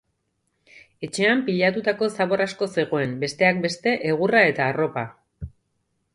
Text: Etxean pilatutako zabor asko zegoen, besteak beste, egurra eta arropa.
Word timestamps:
Etxean 1.07 1.43
pilatutako 1.49 2.09
zabor 2.17 2.43
asko 2.47 2.69
zegoen, 2.77 3.15
besteak 3.25 3.61
beste, 3.67 3.95
egurra 4.15 4.43
eta 4.55 4.69
arropa. 4.73 5.07